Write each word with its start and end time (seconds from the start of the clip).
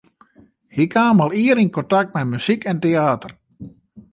Hy 0.75 0.83
kaam 0.93 1.17
al 1.23 1.31
ier 1.41 1.61
yn 1.63 1.71
kontakt 1.75 2.13
mei 2.13 2.25
muzyk 2.31 2.61
en 2.71 2.81
teäter. 2.83 3.33